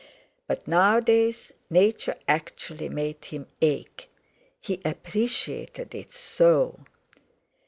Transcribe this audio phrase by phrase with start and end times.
[0.47, 4.09] But nowadays Nature actually made him ache,
[4.59, 6.79] he appreciated it so.